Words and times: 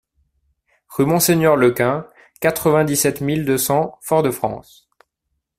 Rue 0.89 1.05
Monseigneur 1.05 1.55
Lequin, 1.55 2.07
quatre-vingt-dix-sept 2.39 3.21
mille 3.21 3.45
deux 3.45 3.59
cents 3.59 3.99
Fort-de-France 4.01 4.89